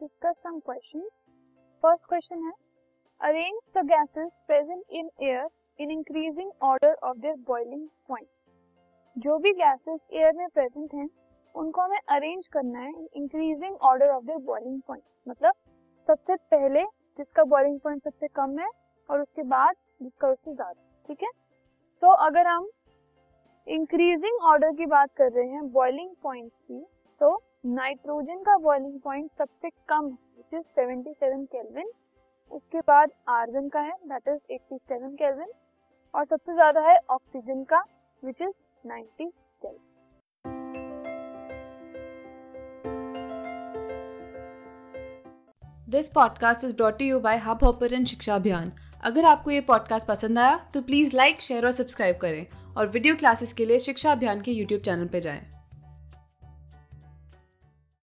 discuss 0.00 0.36
some 0.42 0.60
questions. 0.62 1.08
First 1.84 2.04
question 2.08 2.44
है, 2.44 2.52
arrange 3.20 3.66
the 3.74 3.82
gases 3.84 4.30
present 4.48 4.84
in 4.90 5.08
air 5.22 5.46
in 5.78 5.90
increasing 5.90 6.50
order 6.62 6.92
of 7.02 7.20
their 7.24 7.38
boiling 7.48 7.88
point. 8.08 8.28
जो 9.16 9.38
भी 9.38 9.52
gases 9.54 10.00
air 10.12 10.32
में 10.32 10.46
present 10.48 10.94
हैं, 10.94 11.08
उनको 11.54 11.80
हमें 11.80 11.98
अरेंज 12.08 12.46
करना 12.52 12.80
है 12.80 13.06
increasing 13.16 13.76
order 13.82 14.08
of 14.08 14.24
their 14.24 14.38
boiling 14.46 14.80
point 14.88 15.02
मतलब 15.28 15.54
सबसे 16.08 16.36
पहले 16.52 16.84
जिसका 17.18 17.44
बॉइलिंग 17.44 17.78
पॉइंट 17.80 18.02
सबसे 18.04 18.28
कम 18.34 18.58
है 18.58 18.68
और 19.08 19.20
उसके 19.20 19.42
बाद 19.42 19.74
जिसका 20.02 20.28
उससे 20.28 20.54
ज़्यादा, 20.54 20.80
ठीक 21.08 21.22
है 21.22 21.30
तो 22.02 22.12
अगर 22.26 22.46
हम 22.46 22.68
इंक्रीजिंग 23.66 24.42
ऑर्डर 24.50 24.72
की 24.76 24.86
बात 24.86 25.10
कर 25.16 25.32
रहे 25.32 25.48
हैं 25.48 25.70
बॉइलिंग 25.72 26.14
पॉइंट्स 26.22 26.56
की 26.56 26.84
तो 27.20 27.30
नाइट्रोजन 27.66 28.42
का 28.42 28.56
बॉइलिंग 28.58 29.00
पॉइंट 29.00 29.30
सबसे 29.38 29.70
कम 29.88 30.06
है 30.06 30.58
इज़ 30.58 30.62
77 30.78 31.44
केल्विन 31.46 31.90
उसके 32.50 32.80
बाद 32.80 33.10
आर्गन 33.28 33.68
का 33.68 33.80
है 33.80 33.92
दैट 34.08 34.28
इज़ 34.28 34.54
87 34.54 35.14
केल्विन 35.18 35.52
और 36.14 36.24
सबसे 36.24 36.54
ज़्यादा 36.54 36.80
है 36.88 36.96
ऑक्सीजन 37.10 37.62
का 37.64 37.82
which 38.22 38.42
is 38.42 38.54
90 38.88 39.30
kelvin 39.62 39.88
this 45.90 46.08
podcast 46.08 46.64
is 46.64 46.74
brought 46.76 47.02
you 47.02 47.20
by 47.20 47.38
Hub 47.38 47.64
Hopper 47.64 48.04
शिक्षा 48.04 48.34
अभियान 48.34 48.72
अगर 49.04 49.24
आपको 49.24 49.50
ये 49.50 49.60
पॉडकास्ट 49.60 50.08
पसंद 50.08 50.38
आया 50.38 50.58
तो 50.74 50.82
प्लीज़ 50.82 51.16
लाइक 51.16 51.40
शेयर 51.42 51.66
और 51.66 51.72
सब्सक्राइब 51.72 52.16
करें। 52.16 52.74
और 52.76 52.86
वीडियो 52.86 53.14
क्लासेस 53.16 53.52
के 53.52 53.64
लिए 53.66 53.78
शिक्षा 53.78 54.12
अभियान 54.12 54.40
के 54.40 54.52
यूट्यूब 54.52 54.80
चैनल 54.80 55.08
पर 55.08 55.18
जाएँ। 55.18 55.59